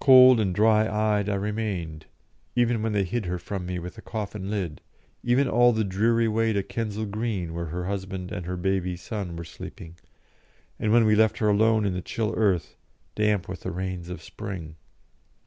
[0.00, 2.06] Cold and dry eyed I remained,
[2.54, 4.80] even when they hid her from me with the coffin lid,
[5.22, 9.36] even all the dreary way to Kensal Green where her husband and her baby son
[9.36, 9.96] were sleeping,
[10.78, 12.74] and when we left her alone in the chill earth,
[13.14, 14.76] damp with the rains of spring.